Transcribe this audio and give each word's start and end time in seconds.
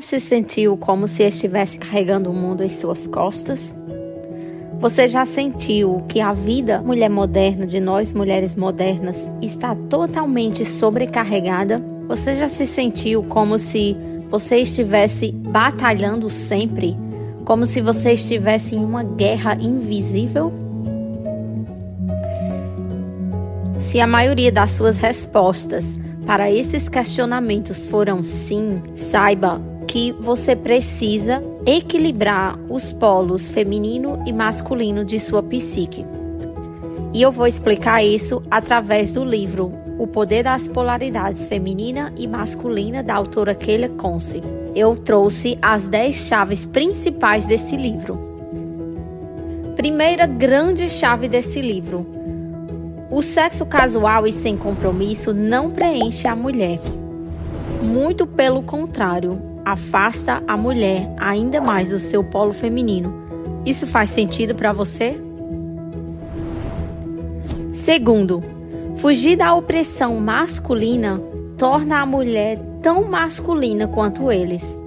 Se 0.00 0.20
sentiu 0.20 0.76
como 0.76 1.08
se 1.08 1.24
estivesse 1.24 1.76
carregando 1.76 2.30
o 2.30 2.32
mundo 2.32 2.62
em 2.62 2.68
suas 2.68 3.08
costas? 3.08 3.74
Você 4.78 5.08
já 5.08 5.26
sentiu 5.26 6.04
que 6.08 6.20
a 6.20 6.32
vida 6.32 6.80
mulher 6.80 7.10
moderna 7.10 7.66
de 7.66 7.80
nós 7.80 8.12
mulheres 8.12 8.54
modernas 8.54 9.28
está 9.42 9.74
totalmente 9.74 10.64
sobrecarregada? 10.64 11.82
Você 12.06 12.36
já 12.36 12.48
se 12.48 12.64
sentiu 12.64 13.24
como 13.24 13.58
se 13.58 13.96
você 14.30 14.58
estivesse 14.58 15.32
batalhando 15.32 16.30
sempre? 16.30 16.96
Como 17.44 17.66
se 17.66 17.80
você 17.80 18.12
estivesse 18.12 18.76
em 18.76 18.84
uma 18.84 19.02
guerra 19.02 19.56
invisível? 19.60 20.52
Se 23.80 24.00
a 24.00 24.06
maioria 24.06 24.52
das 24.52 24.70
suas 24.70 24.96
respostas 24.98 25.98
para 26.24 26.52
esses 26.52 26.88
questionamentos 26.88 27.84
foram 27.86 28.22
sim, 28.22 28.80
saiba 28.94 29.60
que 29.98 30.12
você 30.12 30.54
precisa 30.54 31.42
equilibrar 31.66 32.56
os 32.68 32.92
polos 32.92 33.50
feminino 33.50 34.22
e 34.24 34.32
masculino 34.32 35.04
de 35.04 35.18
sua 35.18 35.42
psique. 35.42 36.06
E 37.12 37.20
eu 37.20 37.32
vou 37.32 37.48
explicar 37.48 38.04
isso 38.04 38.40
através 38.48 39.10
do 39.10 39.24
livro 39.24 39.72
O 39.98 40.06
Poder 40.06 40.44
das 40.44 40.68
Polaridades 40.68 41.46
Feminina 41.46 42.12
e 42.16 42.28
Masculina, 42.28 43.02
da 43.02 43.16
autora 43.16 43.56
Keila 43.56 43.88
Conce. 43.88 44.40
Eu 44.72 44.94
trouxe 44.94 45.58
as 45.60 45.88
10 45.88 46.14
chaves 46.28 46.64
principais 46.64 47.46
desse 47.46 47.76
livro. 47.76 48.20
Primeira 49.74 50.26
grande 50.26 50.88
chave 50.88 51.28
desse 51.28 51.60
livro: 51.60 52.06
o 53.10 53.20
sexo 53.20 53.66
casual 53.66 54.28
e 54.28 54.32
sem 54.32 54.56
compromisso 54.56 55.34
não 55.34 55.72
preenche 55.72 56.28
a 56.28 56.36
mulher. 56.36 56.78
Muito 57.82 58.28
pelo 58.28 58.62
contrário, 58.62 59.47
afasta 59.64 60.42
a 60.46 60.56
mulher 60.56 61.10
ainda 61.18 61.60
mais 61.60 61.88
do 61.88 62.00
seu 62.00 62.22
polo 62.24 62.52
feminino. 62.52 63.12
Isso 63.64 63.86
faz 63.86 64.10
sentido 64.10 64.54
para 64.54 64.72
você? 64.72 65.20
Segundo, 67.72 68.42
fugir 68.96 69.36
da 69.36 69.54
opressão 69.54 70.18
masculina 70.20 71.20
torna 71.56 72.00
a 72.00 72.06
mulher 72.06 72.58
tão 72.82 73.08
masculina 73.08 73.88
quanto 73.88 74.30
eles. 74.30 74.78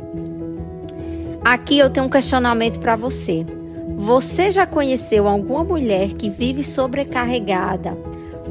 Aqui 1.44 1.80
eu 1.80 1.90
tenho 1.90 2.06
um 2.06 2.10
questionamento 2.10 2.80
para 2.80 2.96
você. 2.96 3.46
Você 3.98 4.52
já 4.52 4.66
conheceu 4.66 5.28
alguma 5.28 5.64
mulher 5.64 6.14
que 6.14 6.30
vive 6.30 6.64
sobrecarregada, 6.64 7.98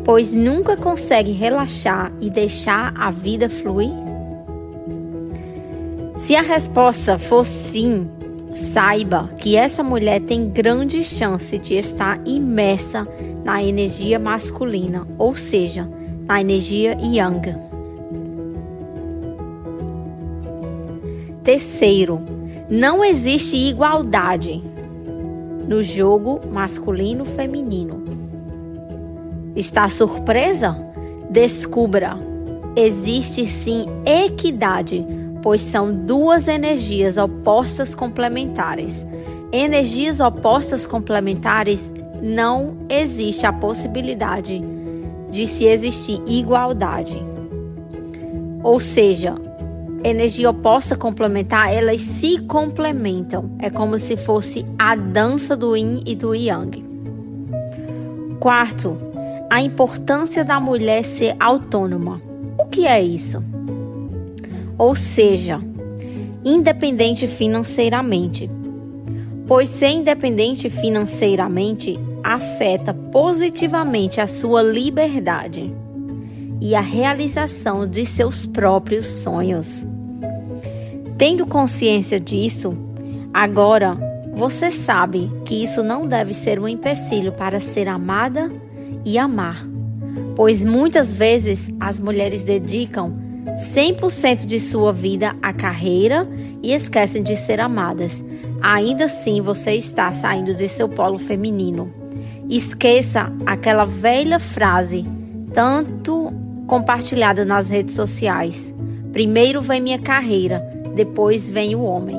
pois 0.05 0.33
nunca 0.33 0.77
consegue 0.77 1.33
relaxar 1.33 2.13
e 2.21 2.29
deixar 2.29 2.93
a 2.97 3.11
vida 3.11 3.49
fluir? 3.49 3.93
Se 6.21 6.37
a 6.37 6.43
resposta 6.43 7.17
for 7.17 7.47
sim, 7.47 8.07
saiba 8.53 9.29
que 9.39 9.57
essa 9.57 9.83
mulher 9.83 10.21
tem 10.21 10.51
grande 10.51 11.03
chance 11.03 11.59
de 11.59 11.77
estar 11.77 12.21
imersa 12.27 13.09
na 13.43 13.65
energia 13.65 14.19
masculina, 14.19 15.09
ou 15.17 15.35
seja, 15.35 15.91
na 16.29 16.39
energia 16.39 16.95
yang. 17.01 17.59
Terceiro, 21.43 22.21
não 22.69 23.03
existe 23.03 23.57
igualdade 23.57 24.63
no 25.67 25.83
jogo 25.83 26.43
masculino-feminino. 26.53 28.05
Está 29.57 29.89
surpresa? 29.89 30.77
Descubra. 31.31 32.19
Existe 32.77 33.47
sim 33.47 33.87
equidade 34.05 35.05
pois 35.43 35.61
são 35.61 35.93
duas 35.93 36.49
energias 36.49 37.17
opostas 37.17 37.95
complementares. 37.95 39.07
Energias 39.53 40.21
opostas 40.21 40.87
complementares 40.87 41.93
não 42.23 42.77
existe 42.89 43.47
a 43.47 43.53
possibilidade 43.53 44.63
de 45.31 45.47
se 45.47 45.65
existir 45.65 46.21
igualdade. 46.27 47.21
Ou 48.63 48.79
seja, 48.79 49.35
energia 50.05 50.51
oposta 50.51 50.97
complementar, 50.97 51.73
elas 51.73 52.03
se 52.03 52.39
complementam. 52.41 53.51
É 53.59 53.71
como 53.71 53.99
se 53.99 54.17
fosse 54.17 54.67
a 54.79 54.95
dança 54.95 55.57
do 55.57 55.77
yin 55.77 56.03
e 56.07 56.15
do 56.15 56.35
yang. 56.35 56.85
Quarto, 58.39 58.97
a 59.49 59.63
importância 59.63 60.45
da 60.45 60.61
mulher 60.61 61.05
ser 61.05 61.35
autônoma. 61.41 62.21
O 62.59 62.67
que 62.67 62.87
é 62.87 63.03
isso? 63.03 63.43
Ou 64.81 64.97
seja, 64.97 65.61
independente 66.43 67.27
financeiramente. 67.27 68.49
Pois 69.47 69.69
ser 69.69 69.91
independente 69.91 70.71
financeiramente 70.71 72.01
afeta 72.25 72.95
positivamente 72.95 74.23
a 74.23 74.27
sua 74.27 74.63
liberdade 74.63 75.71
e 76.63 76.75
a 76.75 76.81
realização 76.81 77.87
de 77.87 78.07
seus 78.07 78.47
próprios 78.47 79.05
sonhos. 79.05 79.87
Tendo 81.19 81.47
consciência 81.47 82.19
disso, 82.19 82.75
agora 83.35 83.99
você 84.33 84.71
sabe 84.71 85.31
que 85.45 85.63
isso 85.63 85.83
não 85.83 86.07
deve 86.07 86.33
ser 86.33 86.59
um 86.59 86.67
empecilho 86.67 87.33
para 87.33 87.61
ser 87.61 87.87
amada 87.87 88.51
e 89.05 89.19
amar, 89.19 89.63
pois 90.35 90.65
muitas 90.65 91.15
vezes 91.15 91.71
as 91.79 91.99
mulheres 91.99 92.45
dedicam 92.45 93.29
100% 93.61 94.47
de 94.47 94.59
sua 94.59 94.91
vida 94.91 95.37
à 95.43 95.53
carreira 95.53 96.27
e 96.63 96.73
esquecem 96.73 97.23
de 97.23 97.37
ser 97.37 97.61
amadas. 97.61 98.25
Ainda 98.63 99.05
assim, 99.05 99.43
você 99.43 99.75
está 99.75 100.11
saindo 100.13 100.55
de 100.55 100.67
seu 100.67 100.89
polo 100.89 101.19
feminino. 101.19 101.93
Esqueça 102.49 103.31
aquela 103.45 103.85
velha 103.85 104.39
frase, 104.39 105.05
tanto 105.53 106.33
compartilhada 106.67 107.45
nas 107.45 107.69
redes 107.69 107.95
sociais. 107.95 108.75
Primeiro 109.13 109.61
vem 109.61 109.81
minha 109.81 109.99
carreira, 109.99 110.61
depois 110.95 111.51
vem 111.51 111.75
o 111.75 111.83
homem. 111.83 112.17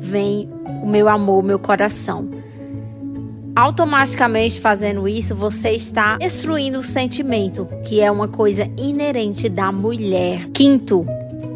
Vem 0.00 0.48
o 0.82 0.86
meu 0.86 1.08
amor, 1.08 1.42
meu 1.42 1.58
coração. 1.58 2.28
Automaticamente 3.56 4.60
fazendo 4.60 5.06
isso, 5.06 5.34
você 5.34 5.70
está 5.70 6.16
destruindo 6.16 6.78
o 6.78 6.82
sentimento, 6.82 7.68
que 7.84 8.00
é 8.00 8.10
uma 8.10 8.26
coisa 8.26 8.68
inerente 8.76 9.48
da 9.48 9.70
mulher. 9.70 10.48
Quinto, 10.52 11.06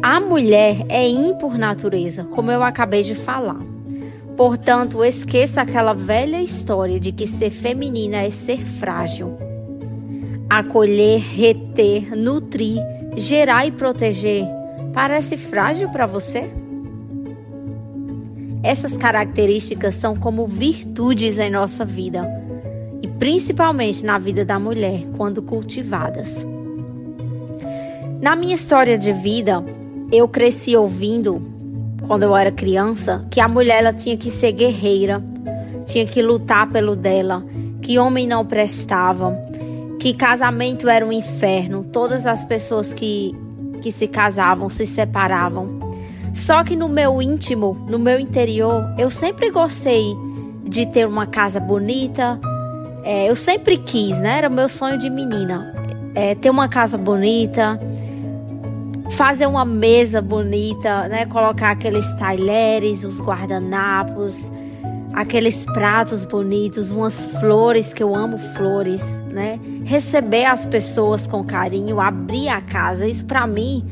a 0.01 0.19
mulher 0.21 0.85
é 0.87 1.05
in 1.05 1.35
natureza, 1.57 2.23
como 2.23 2.51
eu 2.51 2.63
acabei 2.63 3.03
de 3.03 3.15
falar. 3.15 3.59
Portanto, 4.37 5.03
esqueça 5.03 5.61
aquela 5.61 5.93
velha 5.93 6.41
história 6.41 6.97
de 6.97 7.11
que 7.11 7.27
ser 7.27 7.49
feminina 7.49 8.17
é 8.17 8.29
ser 8.29 8.61
frágil. 8.61 9.37
Acolher, 10.49 11.19
reter, 11.19 12.15
nutrir, 12.15 12.81
gerar 13.17 13.65
e 13.65 13.71
proteger 13.71 14.47
parece 14.93 15.37
frágil 15.37 15.89
para 15.89 16.05
você? 16.05 16.49
Essas 18.61 18.97
características 18.97 19.95
são 19.95 20.15
como 20.15 20.45
virtudes 20.45 21.39
em 21.39 21.49
nossa 21.49 21.85
vida 21.85 22.27
e 23.01 23.07
principalmente 23.07 24.05
na 24.05 24.17
vida 24.17 24.43
da 24.43 24.59
mulher 24.59 25.05
quando 25.15 25.41
cultivadas. 25.41 26.45
Na 28.21 28.35
minha 28.35 28.55
história 28.55 28.97
de 28.97 29.13
vida, 29.13 29.63
eu 30.11 30.27
cresci 30.27 30.75
ouvindo, 30.75 31.41
quando 32.05 32.23
eu 32.23 32.35
era 32.35 32.51
criança, 32.51 33.25
que 33.31 33.39
a 33.39 33.47
mulher 33.47 33.79
ela 33.79 33.93
tinha 33.93 34.17
que 34.17 34.29
ser 34.29 34.51
guerreira, 34.51 35.23
tinha 35.85 36.05
que 36.05 36.21
lutar 36.21 36.69
pelo 36.69 36.97
dela, 36.97 37.45
que 37.81 37.97
homem 37.97 38.27
não 38.27 38.45
prestava, 38.45 39.39
que 39.99 40.13
casamento 40.13 40.89
era 40.89 41.05
um 41.05 41.13
inferno, 41.13 41.85
todas 41.85 42.27
as 42.27 42.43
pessoas 42.43 42.93
que, 42.93 43.33
que 43.81 43.89
se 43.89 44.07
casavam 44.07 44.69
se 44.69 44.85
separavam. 44.85 45.78
Só 46.39 46.63
que 46.63 46.75
no 46.75 46.87
meu 46.87 47.21
íntimo, 47.21 47.77
no 47.87 47.99
meu 47.99 48.19
interior, 48.19 48.83
eu 48.97 49.11
sempre 49.11 49.51
gostei 49.51 50.15
de 50.63 50.85
ter 50.85 51.05
uma 51.05 51.27
casa 51.27 51.59
bonita. 51.59 52.39
É, 53.03 53.29
eu 53.29 53.35
sempre 53.35 53.77
quis, 53.77 54.19
né? 54.19 54.37
Era 54.37 54.49
o 54.49 54.51
meu 54.51 54.69
sonho 54.69 54.97
de 54.97 55.09
menina. 55.09 55.73
É, 56.15 56.33
ter 56.35 56.49
uma 56.49 56.67
casa 56.67 56.97
bonita, 56.97 57.79
fazer 59.11 59.45
uma 59.45 59.65
mesa 59.65 60.21
bonita, 60.21 61.07
né? 61.07 61.25
Colocar 61.25 61.71
aqueles 61.71 62.11
talheres, 62.15 63.03
os 63.03 63.21
guardanapos, 63.21 64.49
aqueles 65.13 65.65
pratos 65.65 66.25
bonitos, 66.25 66.91
umas 66.91 67.25
flores 67.39 67.93
que 67.93 68.01
eu 68.01 68.15
amo 68.15 68.37
flores, 68.37 69.03
né? 69.27 69.59
Receber 69.83 70.45
as 70.45 70.65
pessoas 70.65 71.27
com 71.27 71.43
carinho, 71.43 71.99
abrir 71.99 72.47
a 72.47 72.61
casa, 72.61 73.07
isso 73.07 73.25
para 73.25 73.45
mim 73.45 73.85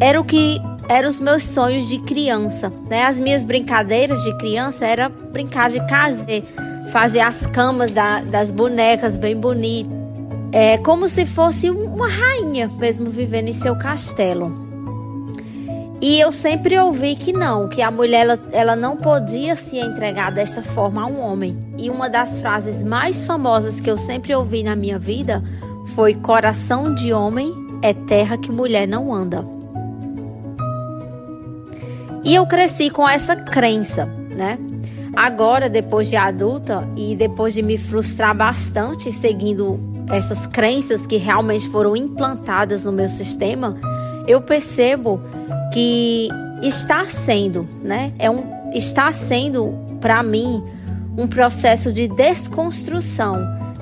era 0.00 0.20
o 0.20 0.24
que 0.24 0.60
eram 0.88 1.08
os 1.08 1.20
meus 1.20 1.44
sonhos 1.44 1.86
de 1.86 1.98
criança, 1.98 2.72
né? 2.88 3.04
As 3.04 3.20
minhas 3.20 3.44
brincadeiras 3.44 4.22
de 4.22 4.36
criança 4.38 4.86
era 4.86 5.08
brincar 5.08 5.70
de 5.70 5.86
casa, 5.86 6.26
fazer 6.90 7.20
as 7.20 7.46
camas 7.46 7.90
da, 7.90 8.20
das 8.20 8.50
bonecas 8.50 9.16
bem 9.16 9.36
bonitas, 9.36 9.92
é 10.50 10.78
como 10.78 11.08
se 11.08 11.26
fosse 11.26 11.68
uma 11.68 12.08
rainha 12.08 12.70
mesmo 12.78 13.10
vivendo 13.10 13.48
em 13.48 13.52
seu 13.52 13.76
castelo. 13.76 14.66
E 16.00 16.18
eu 16.18 16.30
sempre 16.30 16.78
ouvi 16.78 17.16
que 17.16 17.32
não, 17.32 17.68
que 17.68 17.82
a 17.82 17.90
mulher 17.90 18.20
ela, 18.20 18.40
ela 18.52 18.76
não 18.76 18.96
podia 18.96 19.56
se 19.56 19.78
entregar 19.78 20.30
dessa 20.30 20.62
forma 20.62 21.02
a 21.02 21.06
um 21.06 21.20
homem. 21.20 21.58
E 21.76 21.90
uma 21.90 22.08
das 22.08 22.38
frases 22.38 22.84
mais 22.84 23.24
famosas 23.26 23.80
que 23.80 23.90
eu 23.90 23.98
sempre 23.98 24.34
ouvi 24.34 24.62
na 24.62 24.76
minha 24.76 24.98
vida 24.98 25.42
foi: 25.94 26.14
coração 26.14 26.94
de 26.94 27.12
homem 27.12 27.52
é 27.82 27.92
terra 27.92 28.38
que 28.38 28.50
mulher 28.50 28.86
não 28.86 29.12
anda. 29.12 29.57
E 32.28 32.34
eu 32.34 32.46
cresci 32.46 32.90
com 32.90 33.08
essa 33.08 33.34
crença, 33.34 34.04
né? 34.04 34.58
Agora, 35.16 35.70
depois 35.70 36.10
de 36.10 36.16
adulta 36.16 36.86
e 36.94 37.16
depois 37.16 37.54
de 37.54 37.62
me 37.62 37.78
frustrar 37.78 38.36
bastante 38.36 39.10
seguindo 39.10 39.80
essas 40.10 40.46
crenças 40.46 41.06
que 41.06 41.16
realmente 41.16 41.66
foram 41.70 41.96
implantadas 41.96 42.84
no 42.84 42.92
meu 42.92 43.08
sistema, 43.08 43.78
eu 44.26 44.42
percebo 44.42 45.22
que 45.72 46.28
está 46.62 47.06
sendo, 47.06 47.66
né? 47.82 48.12
É 48.18 48.30
um 48.30 48.44
está 48.74 49.10
sendo 49.10 49.72
para 49.98 50.22
mim 50.22 50.62
um 51.16 51.26
processo 51.26 51.90
de 51.90 52.08
desconstrução 52.08 53.38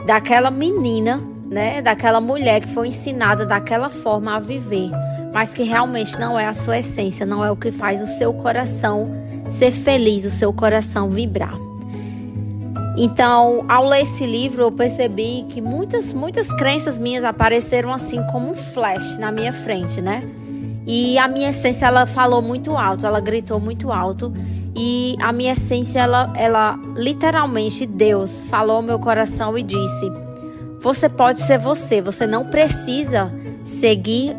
daquela 0.06 0.52
menina, 0.52 1.20
né? 1.50 1.82
Daquela 1.82 2.20
mulher 2.20 2.60
que 2.60 2.68
foi 2.68 2.86
ensinada 2.86 3.44
daquela 3.44 3.90
forma 3.90 4.36
a 4.36 4.38
viver, 4.38 4.92
mas 5.36 5.52
que 5.52 5.64
realmente 5.64 6.18
não 6.18 6.38
é 6.38 6.46
a 6.46 6.54
sua 6.54 6.78
essência, 6.78 7.26
não 7.26 7.44
é 7.44 7.50
o 7.50 7.56
que 7.56 7.70
faz 7.70 8.00
o 8.00 8.06
seu 8.06 8.32
coração 8.32 9.12
ser 9.50 9.70
feliz, 9.70 10.24
o 10.24 10.30
seu 10.30 10.50
coração 10.50 11.10
vibrar. 11.10 11.52
Então, 12.96 13.62
ao 13.68 13.86
ler 13.86 14.00
esse 14.00 14.24
livro, 14.24 14.62
eu 14.62 14.72
percebi 14.72 15.44
que 15.50 15.60
muitas, 15.60 16.14
muitas 16.14 16.50
crenças 16.54 16.98
minhas 16.98 17.22
apareceram 17.22 17.92
assim 17.92 18.22
como 18.32 18.50
um 18.50 18.54
flash 18.54 19.18
na 19.18 19.30
minha 19.30 19.52
frente, 19.52 20.00
né? 20.00 20.26
E 20.86 21.18
a 21.18 21.28
minha 21.28 21.50
essência, 21.50 21.84
ela 21.84 22.06
falou 22.06 22.40
muito 22.40 22.74
alto, 22.74 23.04
ela 23.04 23.20
gritou 23.20 23.60
muito 23.60 23.92
alto. 23.92 24.32
E 24.74 25.18
a 25.20 25.34
minha 25.34 25.52
essência, 25.52 25.98
ela, 25.98 26.32
ela 26.34 26.78
literalmente, 26.96 27.84
Deus 27.84 28.46
falou 28.46 28.76
ao 28.76 28.82
meu 28.82 28.98
coração 28.98 29.58
e 29.58 29.62
disse: 29.62 30.10
Você 30.80 31.10
pode 31.10 31.40
ser 31.40 31.58
você, 31.58 32.00
você 32.00 32.26
não 32.26 32.46
precisa 32.46 33.30
seguir 33.66 34.34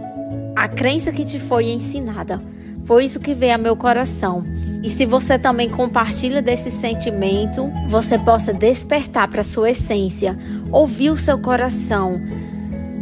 a 0.58 0.68
crença 0.68 1.12
que 1.12 1.24
te 1.24 1.40
foi 1.40 1.66
ensinada. 1.66 2.42
Foi 2.84 3.06
isso 3.06 3.20
que 3.20 3.36
veio 3.36 3.54
ao 3.54 3.60
meu 3.60 3.76
coração. 3.76 4.44
E 4.82 4.90
se 4.90 5.06
você 5.06 5.38
também 5.38 5.70
compartilha 5.70 6.42
desse 6.42 6.72
sentimento, 6.72 7.72
você 7.88 8.18
possa 8.18 8.52
despertar 8.52 9.28
para 9.28 9.44
sua 9.44 9.70
essência, 9.70 10.36
ouvir 10.72 11.12
o 11.12 11.16
seu 11.16 11.38
coração, 11.38 12.20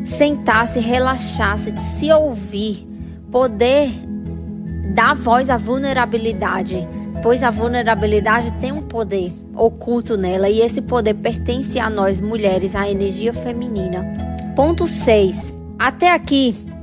sentar-se, 0.03 0.81
relaxar-se, 0.81 1.73
se 1.77 2.11
ouvir, 2.11 2.85
poder 3.31 3.89
dar 4.93 5.15
voz 5.15 5.49
à 5.49 5.55
vulnerabilidade, 5.55 6.85
pois 7.23 7.41
a 7.41 7.51
vulnerabilidade 7.51 8.51
tem 8.59 8.73
um 8.73 8.81
poder 8.81 9.31
oculto 9.55 10.17
nela 10.17 10.49
e 10.49 10.59
esse 10.59 10.81
poder 10.81 11.13
pertence 11.13 11.79
a 11.79 11.89
nós 11.89 12.19
mulheres, 12.19 12.75
à 12.75 12.89
energia 12.89 13.31
feminina. 13.31 14.05
Ponto 14.57 14.87
6. 14.87 15.53
Até 15.79 16.11
aqui, 16.11 16.74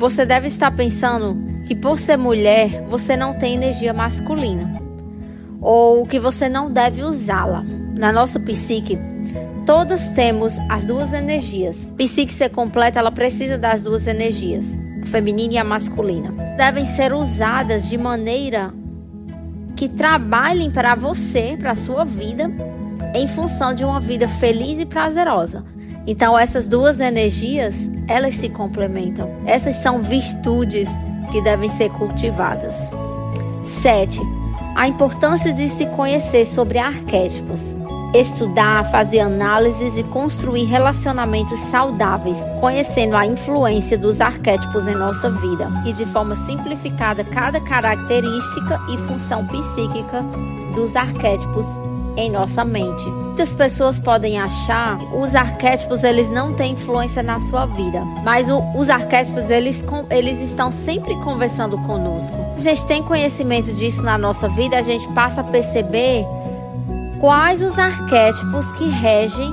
você 0.00 0.24
deve 0.24 0.46
estar 0.46 0.70
pensando 0.70 1.36
que 1.68 1.74
por 1.74 1.98
ser 1.98 2.16
mulher 2.16 2.86
você 2.88 3.18
não 3.18 3.34
tem 3.34 3.54
energia 3.54 3.92
masculina 3.92 4.80
ou 5.60 6.06
que 6.06 6.18
você 6.18 6.48
não 6.48 6.72
deve 6.72 7.02
usá-la. 7.02 7.62
Na 7.94 8.10
nossa 8.10 8.40
psique, 8.40 8.98
todas 9.66 10.08
temos 10.12 10.56
as 10.70 10.86
duas 10.86 11.12
energias. 11.12 11.86
Psique 11.98 12.32
ser 12.32 12.48
completa, 12.48 12.98
ela 12.98 13.12
precisa 13.12 13.58
das 13.58 13.82
duas 13.82 14.06
energias, 14.06 14.74
a 15.02 15.06
feminina 15.06 15.52
e 15.52 15.58
a 15.58 15.64
masculina. 15.64 16.32
Devem 16.56 16.86
ser 16.86 17.12
usadas 17.12 17.86
de 17.86 17.98
maneira 17.98 18.72
que 19.76 19.86
trabalhem 19.86 20.70
para 20.70 20.94
você, 20.94 21.58
para 21.60 21.72
a 21.72 21.76
sua 21.76 22.06
vida, 22.06 22.50
em 23.14 23.28
função 23.28 23.74
de 23.74 23.84
uma 23.84 24.00
vida 24.00 24.26
feliz 24.26 24.78
e 24.78 24.86
prazerosa. 24.86 25.62
Então 26.06 26.38
essas 26.38 26.66
duas 26.66 27.00
energias, 27.00 27.90
elas 28.08 28.34
se 28.34 28.48
complementam. 28.48 29.30
Essas 29.46 29.76
são 29.76 30.00
virtudes 30.00 30.88
que 31.30 31.40
devem 31.42 31.68
ser 31.68 31.90
cultivadas. 31.90 32.90
7. 33.64 34.20
A 34.76 34.88
importância 34.88 35.52
de 35.52 35.68
se 35.68 35.86
conhecer 35.86 36.46
sobre 36.46 36.78
arquétipos. 36.78 37.74
Estudar, 38.14 38.90
fazer 38.90 39.20
análises 39.20 39.96
e 39.96 40.02
construir 40.02 40.64
relacionamentos 40.64 41.60
saudáveis, 41.60 42.42
conhecendo 42.60 43.16
a 43.16 43.24
influência 43.24 43.96
dos 43.96 44.20
arquétipos 44.20 44.88
em 44.88 44.96
nossa 44.96 45.30
vida 45.30 45.70
e 45.86 45.92
de 45.92 46.04
forma 46.06 46.34
simplificada 46.34 47.22
cada 47.22 47.60
característica 47.60 48.80
e 48.92 48.98
função 49.06 49.46
psíquica 49.46 50.24
dos 50.74 50.96
arquétipos 50.96 51.66
em 52.20 52.30
nossa 52.30 52.64
mente. 52.64 53.04
Muitas 53.04 53.54
pessoas 53.54 53.98
podem 53.98 54.38
achar 54.38 54.98
que 54.98 55.16
os 55.16 55.34
arquétipos 55.34 56.04
eles 56.04 56.30
não 56.30 56.54
têm 56.54 56.72
influência 56.72 57.22
na 57.22 57.40
sua 57.40 57.66
vida, 57.66 58.04
mas 58.22 58.50
o, 58.50 58.60
os 58.76 58.90
arquétipos 58.90 59.50
eles, 59.50 59.82
eles 60.10 60.40
estão 60.40 60.70
sempre 60.70 61.16
conversando 61.22 61.78
conosco. 61.78 62.36
A 62.56 62.60
gente 62.60 62.84
tem 62.86 63.02
conhecimento 63.02 63.72
disso 63.72 64.02
na 64.02 64.18
nossa 64.18 64.48
vida, 64.48 64.76
a 64.76 64.82
gente 64.82 65.08
passa 65.14 65.40
a 65.40 65.44
perceber 65.44 66.24
quais 67.18 67.62
os 67.62 67.78
arquétipos 67.78 68.70
que 68.72 68.88
regem 68.88 69.52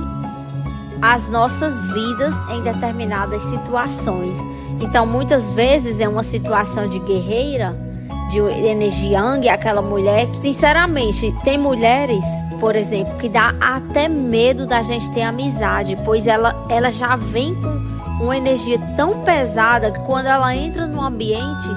as 1.00 1.28
nossas 1.28 1.80
vidas 1.92 2.34
em 2.50 2.62
determinadas 2.62 3.42
situações. 3.42 4.36
Então, 4.80 5.06
muitas 5.06 5.52
vezes 5.52 6.00
é 6.00 6.08
uma 6.08 6.22
situação 6.22 6.88
de 6.88 6.98
guerreira 6.98 7.87
de 8.28 8.40
energia 8.40 9.18
Yang, 9.18 9.48
aquela 9.48 9.82
mulher 9.82 10.26
que, 10.26 10.38
sinceramente, 10.38 11.34
tem 11.44 11.58
mulheres, 11.58 12.24
por 12.60 12.76
exemplo, 12.76 13.16
que 13.16 13.28
dá 13.28 13.54
até 13.60 14.08
medo 14.08 14.66
da 14.66 14.82
gente 14.82 15.10
ter 15.12 15.22
amizade, 15.22 15.96
pois 16.04 16.26
ela, 16.26 16.66
ela 16.68 16.90
já 16.90 17.16
vem 17.16 17.54
com 17.54 18.24
uma 18.24 18.36
energia 18.36 18.78
tão 18.96 19.20
pesada 19.20 19.90
que 19.90 20.04
quando 20.04 20.26
ela 20.26 20.54
entra 20.54 20.86
no 20.86 21.00
ambiente, 21.00 21.68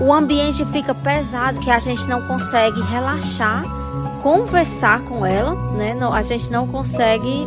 o 0.00 0.12
ambiente 0.12 0.64
fica 0.66 0.94
pesado 0.94 1.60
que 1.60 1.70
a 1.70 1.78
gente 1.78 2.06
não 2.08 2.26
consegue 2.26 2.80
relaxar, 2.82 3.64
conversar 4.22 5.02
com 5.02 5.26
ela, 5.26 5.54
né? 5.72 5.94
a 6.12 6.22
gente 6.22 6.50
não 6.50 6.66
consegue 6.66 7.46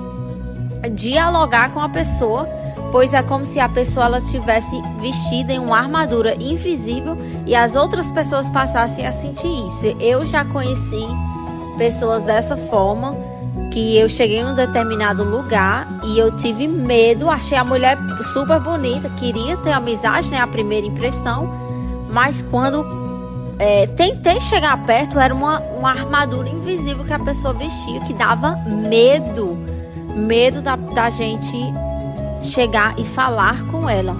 dialogar 0.92 1.72
com 1.72 1.80
a 1.80 1.90
pessoa 1.90 2.48
pois 2.94 3.12
é 3.16 3.24
como 3.24 3.44
se 3.44 3.60
a 3.60 3.68
pessoa 3.68 4.06
ela 4.06 4.22
tivesse 4.22 4.80
vestida 5.02 5.52
em 5.52 5.58
uma 5.58 5.80
armadura 5.80 6.36
invisível 6.36 7.18
e 7.44 7.56
as 7.56 7.76
outras 7.76 8.12
pessoas 8.12 8.52
passassem 8.52 9.08
a 9.08 9.12
sentir 9.12 9.48
isso. 9.48 9.88
Eu 10.00 10.24
já 10.28 10.46
conheci 10.46 11.04
pessoas 11.76 12.22
dessa 12.22 12.56
forma 12.56 13.18
que 13.72 13.98
eu 13.98 14.08
cheguei 14.08 14.42
em 14.42 14.46
um 14.46 14.54
determinado 14.54 15.24
lugar 15.24 15.88
e 16.04 16.20
eu 16.20 16.38
tive 16.38 16.68
medo, 16.68 17.32
achei 17.32 17.58
a 17.58 17.64
mulher 17.64 17.98
super 18.32 18.60
bonita, 18.60 19.10
queria 19.18 19.58
ter 19.58 19.72
amizade, 19.72 20.30
né, 20.30 20.38
a 20.38 20.46
primeira 20.46 20.86
impressão, 20.86 21.52
mas 22.12 22.46
quando 22.52 22.86
é, 23.58 23.88
tentei 23.88 24.40
chegar 24.40 24.86
perto, 24.86 25.20
era 25.20 25.34
uma, 25.34 25.60
uma 25.62 25.90
armadura 25.90 26.48
invisível 26.48 27.04
que 27.04 27.14
a 27.14 27.18
pessoa 27.18 27.56
vestia, 27.56 28.02
que 28.02 28.14
dava 28.14 28.52
medo, 28.68 29.58
medo 30.16 30.62
da, 30.62 30.76
da 30.76 31.10
gente 31.10 31.58
chegar 32.46 32.98
e 33.00 33.06
falar 33.06 33.64
com 33.68 33.90
ela. 33.90 34.16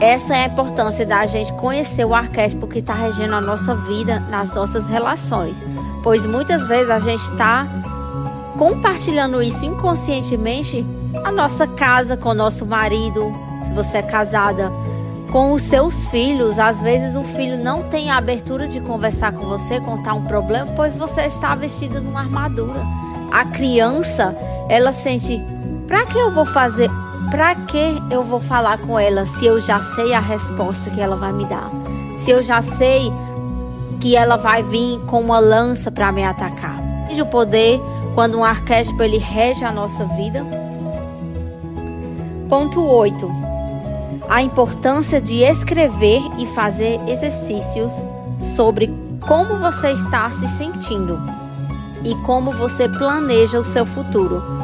Essa 0.00 0.36
é 0.36 0.44
a 0.44 0.46
importância 0.46 1.06
da 1.06 1.24
gente 1.24 1.52
conhecer 1.54 2.04
o 2.04 2.14
arquétipo 2.14 2.66
que 2.66 2.80
está 2.80 2.94
regendo 2.94 3.34
a 3.34 3.40
nossa 3.40 3.74
vida 3.74 4.20
nas 4.20 4.54
nossas 4.54 4.86
relações, 4.86 5.62
pois 6.02 6.26
muitas 6.26 6.68
vezes 6.68 6.90
a 6.90 6.98
gente 6.98 7.22
está 7.22 7.66
compartilhando 8.58 9.40
isso 9.40 9.64
inconscientemente 9.64 10.84
na 11.12 11.32
nossa 11.32 11.66
casa, 11.66 12.16
com 12.16 12.30
o 12.30 12.34
nosso 12.34 12.66
marido, 12.66 13.32
se 13.62 13.72
você 13.72 13.98
é 13.98 14.02
casada, 14.02 14.70
com 15.30 15.52
os 15.52 15.62
seus 15.62 16.04
filhos. 16.06 16.58
Às 16.58 16.78
vezes 16.80 17.16
o 17.16 17.24
filho 17.24 17.56
não 17.56 17.84
tem 17.84 18.10
a 18.10 18.18
abertura 18.18 18.68
de 18.68 18.80
conversar 18.80 19.32
com 19.32 19.46
você, 19.46 19.80
contar 19.80 20.14
um 20.14 20.24
problema, 20.24 20.72
pois 20.76 20.96
você 20.96 21.22
está 21.22 21.54
vestida 21.54 22.00
numa 22.00 22.20
armadura. 22.20 22.82
A 23.32 23.44
criança, 23.46 24.36
ela 24.68 24.92
sente: 24.92 25.42
para 25.86 26.04
que 26.06 26.18
eu 26.18 26.30
vou 26.30 26.44
fazer 26.44 26.90
para 27.30 27.54
que 27.54 28.02
eu 28.10 28.22
vou 28.22 28.40
falar 28.40 28.78
com 28.78 28.98
ela 28.98 29.26
se 29.26 29.46
eu 29.46 29.60
já 29.60 29.82
sei 29.82 30.12
a 30.12 30.20
resposta 30.20 30.90
que 30.90 31.00
ela 31.00 31.16
vai 31.16 31.32
me 31.32 31.44
dar? 31.46 31.70
Se 32.16 32.30
eu 32.30 32.42
já 32.42 32.62
sei 32.62 33.12
que 34.00 34.14
ela 34.14 34.36
vai 34.36 34.62
vir 34.62 35.00
com 35.06 35.20
uma 35.20 35.38
lança 35.38 35.90
para 35.90 36.12
me 36.12 36.24
atacar? 36.24 36.78
E 37.10 37.20
o 37.20 37.26
poder 37.26 37.80
quando 38.14 38.38
um 38.38 38.44
arquétipo 38.44 39.02
ele 39.02 39.18
rege 39.18 39.64
a 39.64 39.72
nossa 39.72 40.04
vida? 40.06 40.46
Ponto 42.48 42.84
8. 42.84 43.30
A 44.28 44.42
importância 44.42 45.20
de 45.20 45.42
escrever 45.42 46.22
e 46.38 46.46
fazer 46.46 47.00
exercícios 47.08 47.92
sobre 48.40 48.92
como 49.26 49.58
você 49.58 49.90
está 49.90 50.30
se 50.30 50.48
sentindo 50.56 51.18
e 52.04 52.14
como 52.24 52.52
você 52.52 52.88
planeja 52.88 53.58
o 53.58 53.64
seu 53.64 53.84
futuro 53.84 54.55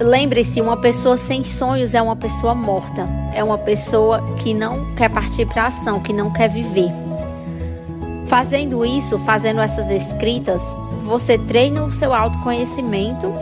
lembre-se, 0.00 0.60
uma 0.60 0.76
pessoa 0.76 1.16
sem 1.16 1.44
sonhos 1.44 1.94
é 1.94 2.02
uma 2.02 2.16
pessoa 2.16 2.54
morta, 2.54 3.08
é 3.32 3.42
uma 3.42 3.58
pessoa 3.58 4.22
que 4.36 4.52
não 4.52 4.94
quer 4.94 5.08
partir 5.08 5.46
para 5.46 5.66
ação, 5.66 6.00
que 6.00 6.12
não 6.12 6.32
quer 6.32 6.48
viver. 6.48 6.90
Fazendo 8.26 8.84
isso, 8.84 9.18
fazendo 9.20 9.60
essas 9.60 9.90
escritas, 9.90 10.62
você 11.02 11.38
treina 11.38 11.84
o 11.84 11.90
seu 11.90 12.14
autoconhecimento 12.14 13.32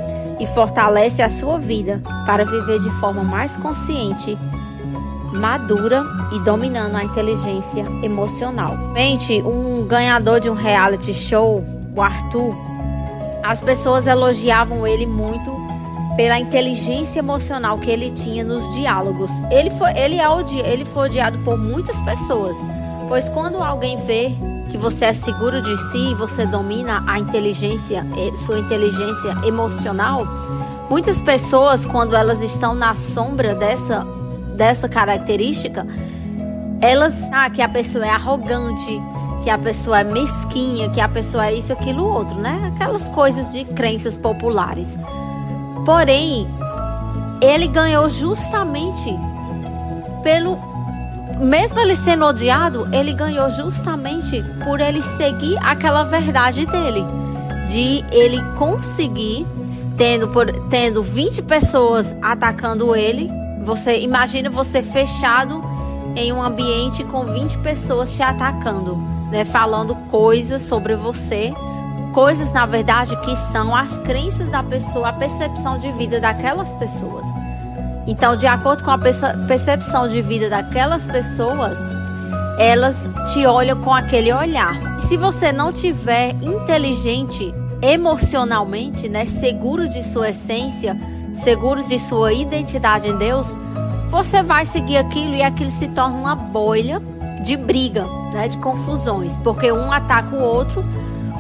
e 0.41 0.47
fortalece 0.47 1.23
a 1.23 1.29
sua 1.29 1.59
vida 1.59 2.03
para 2.27 2.45
viver 2.45 2.81
de 2.81 2.91
forma 2.99 3.23
mais 3.23 3.57
consciente, 3.57 4.37
madura 5.33 6.05
e 6.33 6.41
dominando 6.41 6.97
a 6.97 7.05
inteligência 7.05 7.87
emocional. 8.03 8.77
Mente, 8.77 9.41
um 9.43 9.85
ganhador 9.87 10.41
de 10.41 10.51
um 10.51 10.55
reality 10.55 11.15
show, 11.15 11.65
o 11.95 12.03
Arthur, 12.03 12.55
as 13.43 13.61
pessoas 13.61 14.07
elogiavam 14.07 14.87
ele 14.87 15.07
muito 15.07 15.62
pela 16.17 16.39
inteligência 16.39 17.21
emocional 17.21 17.79
que 17.79 17.91
ele 17.91 18.11
tinha 18.11 18.45
nos 18.45 18.71
diálogos. 18.75 19.31
Ele 19.51 19.71
foi, 19.71 19.93
ele 19.97 20.17
é 20.17 20.29
odi, 20.29 20.59
ele 20.59 20.85
foi 20.85 21.09
odiado 21.09 21.39
por 21.39 21.57
muitas 21.57 22.01
pessoas, 22.03 22.57
pois 23.09 23.29
quando 23.29 23.63
alguém 23.63 23.97
vê 23.97 24.33
que 24.69 24.79
você 24.79 25.07
é 25.07 25.13
seguro 25.13 25.61
de 25.61 25.77
si, 25.91 26.15
você 26.15 26.47
domina 26.47 27.05
a 27.07 27.19
inteligência, 27.19 28.07
eh, 28.17 28.35
sua 28.37 28.59
inteligência 28.59 29.37
emocional. 29.45 30.27
Muitas 30.89 31.21
pessoas, 31.21 31.85
quando 31.85 32.17
elas 32.17 32.41
estão 32.41 32.75
na 32.75 32.95
sombra 32.95 33.55
dessa, 33.55 34.07
dessa 34.57 34.89
característica, 34.89 35.87
elas, 36.81 37.31
ah, 37.33 37.51
que 37.51 37.61
a 37.61 37.69
pessoa 37.69 38.07
é 38.07 38.11
arrogante, 38.11 39.01
que 39.45 39.51
a 39.51 39.59
pessoa 39.59 40.01
é 40.01 40.05
mesquinha, 40.05 40.89
que 40.91 41.01
a 41.01 41.09
pessoa 41.09 41.47
é 41.47 41.55
isso, 41.55 41.73
aquilo, 41.73 42.05
outro, 42.05 42.39
né? 42.39 42.73
Aquelas 42.75 43.09
coisas 43.11 43.53
de 43.53 43.65
crenças 43.65 44.17
populares. 44.17 44.97
Porém, 45.85 46.49
ele 47.41 47.67
ganhou 47.67 48.09
justamente 48.09 49.15
pelo 50.23 50.57
mesmo 51.41 51.81
ele 51.81 51.97
sendo 51.97 52.25
odiado, 52.25 52.89
ele 52.93 53.13
ganhou 53.13 53.51
justamente 53.51 54.43
por 54.65 54.81
ele 54.81 55.03
seguir 55.03 55.59
aquela 55.59 56.05
verdade 56.05 56.65
dele. 56.67 57.05
De 57.69 58.05
ele 58.13 58.41
conseguir, 58.57 59.47
tendo, 59.97 60.29
por, 60.29 60.51
tendo 60.69 61.03
20 61.03 61.43
pessoas 61.43 62.17
atacando 62.23 62.95
ele, 62.95 63.29
você 63.65 64.01
imagina 64.01 64.51
você 64.51 64.83
fechado 64.83 65.63
em 66.15 66.33
um 66.33 66.43
ambiente 66.43 67.03
com 67.05 67.25
20 67.25 67.59
pessoas 67.59 68.15
te 68.15 68.23
atacando, 68.23 68.97
né, 69.31 69.45
falando 69.45 69.95
coisas 70.11 70.63
sobre 70.63 70.95
você, 70.95 71.53
coisas 72.13 72.53
na 72.53 72.67
verdade 72.67 73.17
que 73.23 73.35
são 73.37 73.75
as 73.75 73.97
crenças 73.99 74.49
da 74.51 74.63
pessoa, 74.63 75.09
a 75.09 75.13
percepção 75.13 75.79
de 75.79 75.91
vida 75.93 76.21
daquelas 76.21 76.73
pessoas. 76.75 77.27
Então, 78.07 78.35
de 78.37 78.47
acordo 78.47 78.85
com 78.85 78.91
a 78.91 78.99
percepção 78.99 80.09
de 80.09 80.21
vida 80.21 80.51
daquelas 80.51 81.07
pessoas, 81.07 81.79
elas 82.59 83.09
te 83.33 83.47
olham 83.47 83.81
com 83.81 83.93
aquele 83.93 84.33
olhar. 84.33 84.75
E 84.99 85.03
se 85.03 85.17
você 85.17 85.53
não 85.53 85.73
tiver 85.73 86.35
inteligente 86.43 87.55
emocionalmente, 87.81 89.09
né, 89.09 89.25
seguro 89.25 89.89
de 89.89 90.03
sua 90.03 90.31
essência, 90.31 90.97
seguro 91.33 91.83
de 91.85 91.99
sua 91.99 92.33
identidade 92.33 93.09
em 93.09 93.17
Deus, 93.17 93.57
você 94.09 94.43
vai 94.43 94.67
seguir 94.67 94.99
aquilo 94.99 95.35
e 95.35 95.43
aquilo 95.43 95.71
se 95.71 95.89
torna 95.89 96.17
uma 96.17 96.35
bolha 96.37 97.01
de 97.43 97.57
briga, 97.57 98.07
né, 98.33 98.49
de 98.49 98.59
confusões, 98.59 99.37
porque 99.39 99.73
um 99.73 99.91
ataca 99.91 100.37
o 100.37 100.41
outro, 100.41 100.85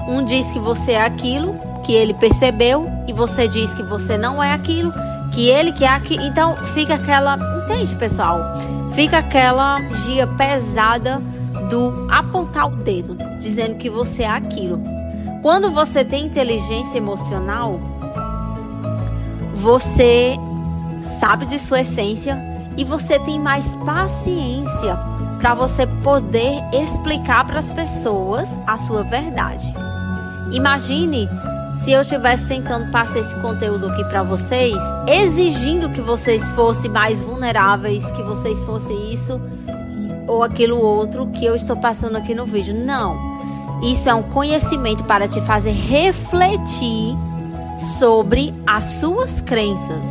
um 0.09 0.25
diz 0.25 0.51
que 0.51 0.59
você 0.59 0.93
é 0.93 1.05
aquilo 1.05 1.55
que 1.85 1.93
ele 1.93 2.15
percebeu 2.15 2.89
e 3.07 3.13
você 3.13 3.49
diz 3.49 3.75
que 3.75 3.83
você 3.83 4.17
não 4.17 4.43
é 4.43 4.53
aquilo 4.53 4.93
que 5.33 5.49
ele 5.49 5.73
quer 5.73 5.89
aqui. 5.89 6.17
Então 6.17 6.57
fica 6.75 6.95
aquela. 6.95 7.39
Entende, 7.65 7.95
pessoal? 7.97 8.41
Fica 8.93 9.19
aquela 9.19 9.81
dia 10.05 10.27
pesada 10.27 11.21
do 11.71 12.07
apontar 12.11 12.69
o 12.69 12.77
dedo, 12.77 13.17
dizendo 13.41 13.77
que 13.77 13.89
você 13.89 14.23
é 14.23 14.29
aquilo. 14.29 14.79
Quando 15.41 15.71
você 15.71 16.05
tem 16.05 16.27
inteligência 16.27 16.99
emocional, 16.99 17.81
você 19.55 20.37
sabe 21.19 21.47
de 21.47 21.59
sua 21.59 21.81
essência 21.81 22.39
e 22.77 22.85
você 22.85 23.19
tem 23.19 23.39
mais 23.39 23.77
paciência 23.77 24.97
para 25.41 25.55
você 25.55 25.87
poder 25.87 26.63
explicar 26.73 27.45
para 27.45 27.59
as 27.59 27.71
pessoas 27.71 28.59
a 28.67 28.77
sua 28.77 29.03
verdade. 29.03 29.73
Imagine 30.51 31.29
se 31.75 31.93
eu 31.93 32.03
estivesse 32.03 32.47
tentando 32.47 32.91
passar 32.91 33.21
esse 33.21 33.35
conteúdo 33.37 33.89
aqui 33.89 34.05
para 34.05 34.23
vocês, 34.23 34.77
exigindo 35.07 35.91
que 35.91 36.01
vocês 36.01 36.47
fossem 36.51 36.91
mais 36.91 37.19
vulneráveis, 37.21 38.11
que 38.13 38.23
vocês 38.23 38.59
fossem 38.65 39.13
isso 39.13 39.41
ou 40.27 40.43
aquilo 40.43 40.79
outro 40.79 41.27
que 41.29 41.45
eu 41.45 41.55
estou 41.55 41.77
passando 41.77 42.17
aqui 42.17 42.35
no 42.35 42.47
vídeo. 42.47 42.75
Não. 42.75 43.33
Isso 43.83 44.09
é 44.09 44.15
um 44.15 44.23
conhecimento 44.23 45.03
para 45.05 45.27
te 45.27 45.41
fazer 45.41 45.73
refletir 45.73 47.17
sobre 47.99 48.55
as 48.67 48.85
suas 49.01 49.41
crenças. 49.41 50.07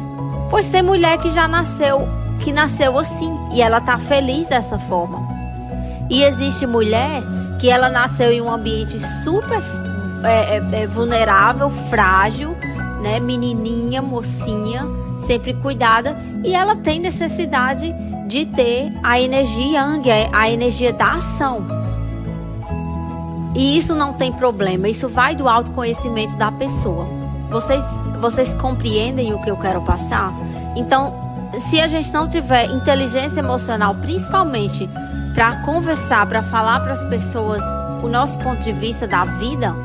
Pois 0.50 0.70
tem 0.70 0.82
mulher 0.82 1.18
que 1.20 1.30
já 1.30 1.48
nasceu, 1.48 2.08
que 2.40 2.52
nasceu 2.52 2.98
assim 3.00 3.34
e 3.54 3.62
ela 3.62 3.80
tá 3.80 3.98
feliz 3.98 4.48
dessa 4.48 4.78
forma. 4.78 5.22
E 6.10 6.24
existe 6.24 6.68
mulher 6.68 7.24
que 7.60 7.70
ela 7.70 7.88
nasceu 7.88 8.34
em 8.34 8.42
um 8.42 8.52
ambiente 8.52 9.00
super 9.24 9.62
é, 10.24 10.58
é, 10.58 10.82
é 10.84 10.88
vulnerável, 10.88 11.70
frágil, 11.70 12.56
né? 13.02 13.20
Menininha, 13.20 14.02
mocinha, 14.02 14.86
sempre 15.20 15.54
cuidada 15.54 16.16
e 16.44 16.54
ela 16.54 16.76
tem 16.76 17.00
necessidade 17.00 17.94
de 18.28 18.46
ter 18.46 18.92
a 19.04 19.20
energia 19.20 19.82
yang, 19.82 20.10
a 20.32 20.50
energia 20.50 20.94
da 20.94 21.14
ação. 21.14 21.66
E 23.56 23.78
isso 23.78 23.94
não 23.96 24.14
tem 24.14 24.32
problema, 24.32 24.88
isso 24.88 25.10
vai 25.10 25.36
do 25.36 25.48
autoconhecimento 25.48 26.38
da 26.38 26.52
pessoa. 26.52 27.06
Vocês, 27.50 27.84
vocês 28.22 28.54
compreendem 28.54 29.34
o 29.34 29.42
que 29.42 29.52
eu 29.52 29.58
quero 29.58 29.82
passar? 29.82 30.34
Então, 30.78 31.14
se 31.60 31.82
a 31.82 31.88
gente 31.88 32.14
não 32.14 32.30
tiver 32.30 32.66
inteligência 32.72 33.42
emocional, 33.42 33.96
principalmente 33.96 34.90
para 35.34 35.58
conversar, 35.64 36.26
para 36.28 36.42
falar 36.42 36.80
para 36.80 36.94
as 36.94 37.04
pessoas 37.06 37.62
o 38.02 38.08
nosso 38.08 38.40
ponto 38.40 38.60
de 38.60 38.72
vista 38.72 39.06
da 39.06 39.26
vida, 39.26 39.76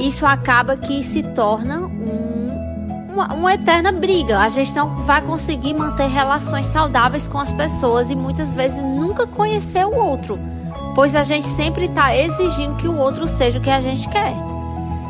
isso 0.00 0.24
acaba 0.24 0.76
que 0.76 1.02
se 1.02 1.22
torna 1.22 1.80
um, 1.80 3.06
uma, 3.12 3.34
uma 3.34 3.54
eterna 3.54 3.92
briga. 3.92 4.38
A 4.40 4.48
gente 4.48 4.74
não 4.74 4.96
vai 5.04 5.20
conseguir 5.20 5.74
manter 5.74 6.08
relações 6.08 6.66
saudáveis 6.66 7.28
com 7.28 7.38
as 7.38 7.52
pessoas 7.52 8.10
e 8.10 8.16
muitas 8.16 8.54
vezes 8.54 8.82
nunca 8.82 9.26
conhecer 9.26 9.84
o 9.84 9.94
outro, 9.94 10.38
pois 10.94 11.14
a 11.14 11.22
gente 11.22 11.46
sempre 11.46 11.84
está 11.84 12.16
exigindo 12.16 12.76
que 12.76 12.88
o 12.88 12.96
outro 12.96 13.28
seja 13.28 13.58
o 13.58 13.62
que 13.62 13.70
a 13.70 13.80
gente 13.80 14.08
quer. 14.08 14.34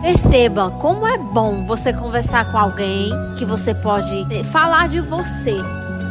Perceba 0.03 0.71
como 0.71 1.07
é 1.07 1.19
bom 1.19 1.65
você 1.65 1.93
conversar 1.93 2.51
com 2.51 2.59
alguém 2.59 3.11
que 3.37 3.45
você 3.45 3.75
pode 3.75 4.27
falar 4.45 4.89
de 4.89 4.99
você 4.99 5.57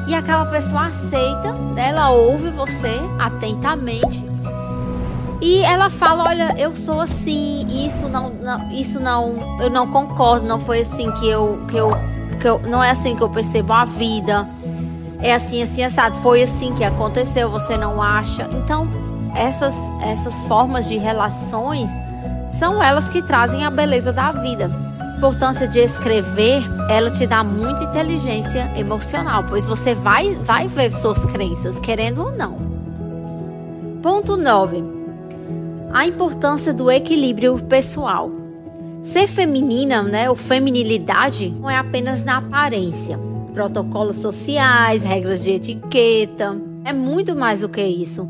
e 0.07 0.13
aquela 0.13 0.45
pessoa 0.45 0.85
aceita, 0.85 1.53
ela 1.75 2.11
ouve 2.11 2.49
você 2.49 2.99
atentamente 3.19 4.28
e 5.41 5.61
ela 5.63 5.89
fala: 5.89 6.25
Olha, 6.27 6.55
eu 6.57 6.73
sou 6.73 6.99
assim, 6.99 7.65
isso 7.87 8.09
não, 8.09 8.29
não, 8.29 8.71
isso 8.71 8.99
não, 8.99 9.61
eu 9.61 9.69
não 9.69 9.87
concordo, 9.87 10.45
não 10.45 10.59
foi 10.59 10.81
assim 10.81 11.11
que 11.13 11.29
eu, 11.29 11.65
que 11.67 11.77
eu, 11.77 11.89
que 12.39 12.47
eu, 12.47 12.59
não 12.59 12.83
é 12.83 12.91
assim 12.91 13.15
que 13.15 13.23
eu 13.23 13.29
percebo 13.29 13.73
a 13.73 13.85
vida. 13.85 14.47
É 15.21 15.33
assim, 15.33 15.61
assim, 15.61 15.83
assado. 15.83 16.15
Foi 16.17 16.41
assim 16.43 16.73
que 16.75 16.83
aconteceu, 16.83 17.49
você 17.49 17.77
não 17.77 18.01
acha? 18.01 18.49
Então, 18.53 18.87
essas, 19.35 19.75
essas 20.01 20.41
formas 20.43 20.87
de 20.87 20.97
relações 20.97 21.89
são 22.49 22.81
elas 22.81 23.09
que 23.09 23.21
trazem 23.21 23.65
a 23.65 23.69
beleza 23.69 24.11
da 24.13 24.31
vida. 24.31 24.71
A 24.99 25.17
importância 25.17 25.67
de 25.67 25.79
escrever, 25.79 26.63
ela 26.89 27.11
te 27.11 27.27
dá 27.27 27.43
muita 27.43 27.83
inteligência 27.83 28.71
emocional, 28.77 29.43
pois 29.47 29.65
você 29.65 29.93
vai, 29.93 30.35
vai 30.35 30.67
ver 30.67 30.91
suas 30.93 31.25
crenças, 31.25 31.79
querendo 31.79 32.23
ou 32.23 32.31
não. 32.31 32.69
Ponto 34.01 34.37
9 34.37 34.98
a 35.91 36.05
importância 36.05 36.73
do 36.73 36.89
equilíbrio 36.89 37.57
pessoal. 37.65 38.31
Ser 39.01 39.27
feminina, 39.27 40.03
né, 40.03 40.29
ou 40.29 40.35
feminilidade, 40.35 41.49
não 41.49 41.69
é 41.69 41.77
apenas 41.77 42.23
na 42.23 42.37
aparência. 42.37 43.17
Protocolos 43.53 44.17
sociais, 44.17 45.03
regras 45.03 45.43
de 45.43 45.51
etiqueta, 45.51 46.59
é 46.85 46.93
muito 46.93 47.35
mais 47.35 47.61
do 47.61 47.69
que 47.69 47.81
isso. 47.81 48.27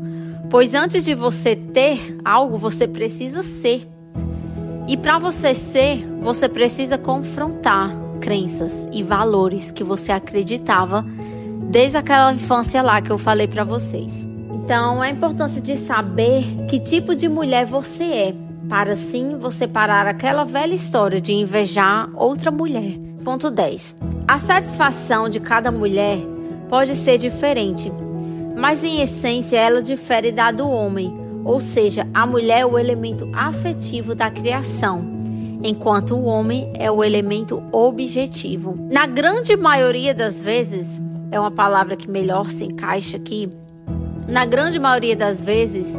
Pois 0.48 0.74
antes 0.74 1.04
de 1.04 1.14
você 1.14 1.54
ter 1.54 2.18
algo, 2.24 2.56
você 2.56 2.88
precisa 2.88 3.42
ser. 3.42 3.86
E 4.88 4.96
para 4.96 5.18
você 5.18 5.54
ser, 5.54 6.04
você 6.20 6.48
precisa 6.48 6.98
confrontar 6.98 7.90
crenças 8.20 8.88
e 8.92 9.02
valores 9.02 9.70
que 9.70 9.84
você 9.84 10.12
acreditava 10.12 11.04
desde 11.68 11.96
aquela 11.96 12.32
infância 12.32 12.82
lá 12.82 13.00
que 13.00 13.10
eu 13.10 13.18
falei 13.18 13.46
para 13.46 13.64
vocês. 13.64 14.29
Então, 14.70 15.02
a 15.02 15.10
importância 15.10 15.60
de 15.60 15.76
saber 15.76 16.44
que 16.68 16.78
tipo 16.78 17.12
de 17.12 17.28
mulher 17.28 17.66
você 17.66 18.04
é, 18.04 18.34
para 18.68 18.92
assim 18.92 19.36
você 19.36 19.66
parar 19.66 20.06
aquela 20.06 20.44
velha 20.44 20.76
história 20.76 21.20
de 21.20 21.32
invejar 21.32 22.08
outra 22.14 22.52
mulher, 22.52 22.96
Ponto 23.24 23.50
10. 23.50 23.96
A 24.28 24.38
satisfação 24.38 25.28
de 25.28 25.40
cada 25.40 25.72
mulher 25.72 26.18
pode 26.68 26.94
ser 26.94 27.18
diferente, 27.18 27.90
mas 28.56 28.84
em 28.84 29.00
essência 29.00 29.58
ela 29.58 29.82
difere 29.82 30.30
da 30.30 30.52
do 30.52 30.68
homem, 30.68 31.12
ou 31.44 31.58
seja, 31.58 32.06
a 32.14 32.24
mulher 32.24 32.60
é 32.60 32.64
o 32.64 32.78
elemento 32.78 33.28
afetivo 33.34 34.14
da 34.14 34.30
criação, 34.30 35.04
enquanto 35.64 36.14
o 36.14 36.26
homem 36.26 36.72
é 36.78 36.88
o 36.88 37.02
elemento 37.02 37.60
objetivo. 37.72 38.78
Na 38.88 39.04
grande 39.04 39.56
maioria 39.56 40.14
das 40.14 40.40
vezes, 40.40 41.02
é 41.32 41.40
uma 41.40 41.50
palavra 41.50 41.96
que 41.96 42.08
melhor 42.08 42.48
se 42.50 42.66
encaixa 42.66 43.16
aqui. 43.16 43.50
Na 44.30 44.44
grande 44.44 44.78
maioria 44.78 45.16
das 45.16 45.40
vezes, 45.40 45.98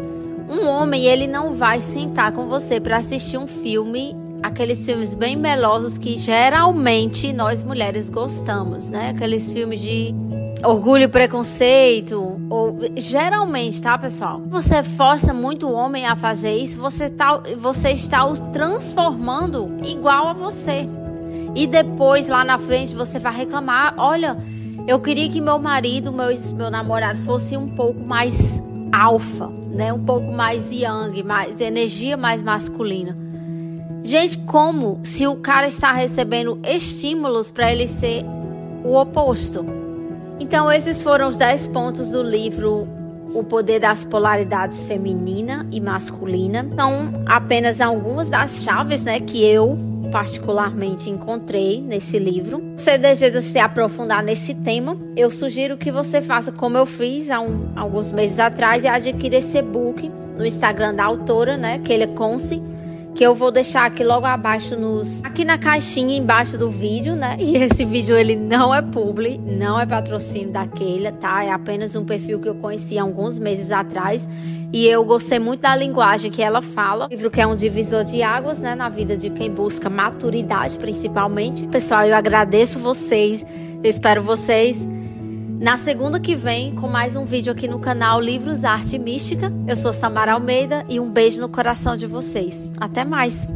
um 0.50 0.66
homem 0.66 1.06
ele 1.06 1.28
não 1.28 1.54
vai 1.54 1.82
sentar 1.82 2.32
com 2.32 2.48
você 2.48 2.80
para 2.80 2.98
assistir 2.98 3.38
um 3.38 3.46
filme 3.46 4.16
aqueles 4.42 4.86
filmes 4.86 5.14
bem 5.14 5.36
melosos 5.36 5.98
que 5.98 6.18
geralmente 6.18 7.32
nós 7.32 7.62
mulheres 7.62 8.10
gostamos, 8.10 8.90
né? 8.90 9.10
Aqueles 9.10 9.52
filmes 9.52 9.80
de 9.80 10.16
orgulho 10.64 11.04
e 11.04 11.08
preconceito, 11.08 12.40
ou 12.50 12.80
geralmente, 12.96 13.82
tá, 13.82 13.98
pessoal? 13.98 14.42
Você 14.48 14.82
força 14.84 15.34
muito 15.34 15.68
o 15.68 15.74
homem 15.74 16.06
a 16.06 16.16
fazer 16.16 16.56
isso, 16.56 16.80
você 16.80 17.10
tá, 17.10 17.42
você 17.58 17.92
está 17.92 18.26
o 18.26 18.36
transformando 18.52 19.76
igual 19.84 20.28
a 20.28 20.34
você. 20.34 20.88
E 21.56 21.68
depois 21.68 22.30
lá 22.30 22.44
na 22.44 22.58
frente 22.58 22.96
você 22.96 23.20
vai 23.20 23.36
reclamar, 23.36 23.94
olha, 23.98 24.38
eu 24.88 25.00
queria 25.00 25.30
que 25.30 25.40
meu 25.40 25.60
marido, 25.60 26.12
meu, 26.12 26.28
meu 26.56 26.72
namorado 26.72 27.20
fosse 27.20 27.56
um 27.56 27.70
pouco 27.76 28.00
mais 28.00 28.62
alfa, 28.92 29.48
né? 29.48 29.94
Um 29.94 30.04
pouco 30.04 30.32
mais 30.32 30.72
yang, 30.72 31.24
mais 31.24 31.62
energia 31.62 32.18
mais 32.18 32.44
masculina. 32.44 33.16
Gente, 34.04 34.38
como 34.40 35.00
se 35.04 35.28
o 35.28 35.36
cara 35.36 35.68
está 35.68 35.94
recebendo 35.94 36.60
estímulos 36.64 37.52
para 37.52 37.72
ele 37.72 37.88
ser 37.88 38.26
o 38.84 38.96
oposto? 39.00 39.64
Então, 40.40 40.72
esses 40.72 41.02
foram 41.04 41.28
os 41.28 41.38
10 41.38 41.68
pontos 41.68 42.10
do 42.10 42.24
livro 42.24 42.88
O 43.32 43.44
Poder 43.44 43.80
das 43.80 44.04
Polaridades 44.04 44.82
Feminina 44.88 45.68
e 45.72 45.80
Masculina. 45.80 46.68
São 46.76 47.22
apenas 47.28 47.80
algumas 47.80 48.32
das 48.32 48.64
chaves 48.64 49.04
né, 49.04 49.20
que 49.20 49.44
eu 49.46 49.78
particularmente 50.10 51.10
encontrei 51.10 51.82
nesse 51.82 52.18
livro. 52.18 52.74
Se 52.78 52.98
deseja 52.98 53.42
se 53.42 53.60
aprofundar 53.60 54.24
nesse 54.24 54.54
tema, 54.54 54.98
eu 55.16 55.30
sugiro 55.30 55.78
que 55.78 55.92
você 55.92 56.22
faça 56.22 56.52
como 56.52 56.78
eu 56.78 56.86
fiz 56.86 57.30
há 57.30 57.40
um, 57.40 57.72
alguns 57.76 58.12
meses 58.12 58.40
atrás 58.40 58.84
e 58.84 58.88
adquira 58.88 59.38
esse 59.38 59.58
e-book 59.58 60.12
no 60.38 60.46
Instagram 60.46 60.96
da 60.96 61.04
autora, 61.04 61.58
né, 61.58 61.80
que 61.80 61.92
ele 61.92 62.06
é 62.06 62.08
Conce 62.08 62.62
que 63.16 63.24
eu 63.24 63.36
vou 63.36 63.52
deixar 63.52 63.86
aqui 63.86 64.04
logo 64.04 64.26
abaixo 64.26 64.76
nos 64.76 65.24
aqui 65.24 65.44
na 65.44 65.58
caixinha 65.58 66.18
embaixo 66.18 66.58
do 66.58 66.70
vídeo, 66.70 67.16
né? 67.16 67.38
E 67.40 67.58
esse 67.58 67.84
vídeo 67.84 68.16
ele 68.16 68.36
não 68.36 68.74
é 68.74 68.82
publi, 68.82 69.38
não 69.38 69.80
é 69.80 69.86
patrocínio 69.86 70.52
da 70.52 70.66
Keila, 70.66 71.12
tá? 71.12 71.44
É 71.44 71.52
apenas 71.52 71.96
um 71.96 72.06
perfil 72.06 72.40
que 72.40 72.48
eu 72.48 72.56
conheci 72.56 72.98
há 72.98 73.02
alguns 73.02 73.38
meses 73.38 73.72
atrás 73.72 74.28
e 74.74 74.88
eu 74.88 75.04
gostei 75.04 75.38
muito 75.38 75.62
da 75.62 75.76
linguagem 75.76 76.32
que 76.32 76.42
ela 76.42 76.62
fala. 76.62 77.08
livro 77.08 77.30
que 77.30 77.42
é 77.42 77.46
um 77.46 77.56
divisor 77.56 78.04
de 78.04 78.24
águas, 78.24 78.60
né, 78.60 78.74
na 78.74 78.88
vida 78.88 79.18
de 79.18 79.30
quem 79.30 79.52
busca 79.52 79.90
maturidade, 79.90 80.78
principalmente. 80.78 81.68
Pessoal, 81.68 82.06
eu 82.06 82.16
agradeço 82.16 82.80
vocês. 82.80 83.46
Eu 83.84 83.90
espero 83.90 84.22
vocês 84.22 84.82
na 85.62 85.78
segunda 85.78 86.20
que 86.20 86.36
vem, 86.36 86.74
com 86.74 86.88
mais 86.88 87.16
um 87.16 87.24
vídeo 87.24 87.52
aqui 87.52 87.68
no 87.68 87.78
canal 87.78 88.20
Livros 88.20 88.66
Arte 88.66 88.98
Mística. 88.98 89.54
Eu 89.68 89.76
sou 89.76 89.94
Samara 89.94 90.34
Almeida 90.34 90.84
e 90.90 91.00
um 91.00 91.08
beijo 91.08 91.40
no 91.40 91.48
coração 91.48 91.96
de 91.96 92.08
vocês. 92.08 92.66
Até 92.80 93.06
mais! 93.06 93.48